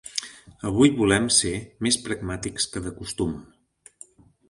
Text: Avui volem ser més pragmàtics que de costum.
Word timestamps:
Avui 0.69 0.91
volem 1.01 1.27
ser 1.37 1.53
més 1.89 2.01
pragmàtics 2.09 2.69
que 2.75 2.85
de 2.89 2.97
costum. 2.99 3.41